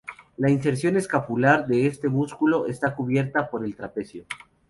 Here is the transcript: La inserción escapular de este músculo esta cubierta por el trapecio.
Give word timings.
La 0.37 0.49
inserción 0.49 0.97
escapular 0.97 1.67
de 1.67 1.85
este 1.85 2.09
músculo 2.09 2.65
esta 2.65 2.95
cubierta 2.95 3.47
por 3.51 3.63
el 3.63 3.75
trapecio. 3.75 4.25